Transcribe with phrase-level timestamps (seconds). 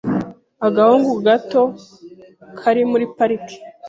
[0.67, 1.63] Agahungu gato
[2.59, 3.57] kari muri pariki.